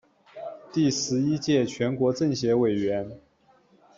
[0.73, 3.19] 第十一届全国政协委员。